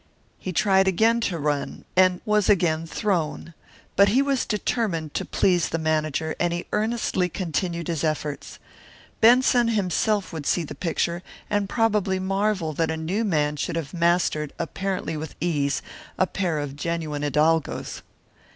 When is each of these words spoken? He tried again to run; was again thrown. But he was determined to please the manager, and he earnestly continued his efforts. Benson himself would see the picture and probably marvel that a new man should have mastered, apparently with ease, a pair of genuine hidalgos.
He 0.39 0.51
tried 0.51 0.87
again 0.87 1.21
to 1.29 1.37
run; 1.37 1.85
was 2.25 2.49
again 2.49 2.87
thrown. 2.87 3.53
But 3.95 4.07
he 4.09 4.23
was 4.23 4.47
determined 4.47 5.13
to 5.13 5.25
please 5.25 5.69
the 5.69 5.77
manager, 5.77 6.35
and 6.39 6.51
he 6.51 6.65
earnestly 6.71 7.29
continued 7.29 7.87
his 7.87 8.03
efforts. 8.03 8.57
Benson 9.19 9.67
himself 9.67 10.33
would 10.33 10.47
see 10.47 10.63
the 10.63 10.73
picture 10.73 11.21
and 11.51 11.69
probably 11.69 12.17
marvel 12.17 12.73
that 12.73 12.89
a 12.89 12.97
new 12.97 13.23
man 13.23 13.57
should 13.57 13.75
have 13.75 13.93
mastered, 13.93 14.53
apparently 14.57 15.15
with 15.15 15.35
ease, 15.39 15.83
a 16.17 16.25
pair 16.25 16.57
of 16.57 16.75
genuine 16.75 17.21
hidalgos. 17.21 18.01